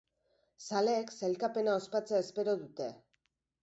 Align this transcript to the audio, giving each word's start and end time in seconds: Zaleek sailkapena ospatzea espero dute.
Zaleek 0.67 1.13
sailkapena 1.21 1.79
ospatzea 1.83 2.27
espero 2.29 2.61
dute. 2.67 2.95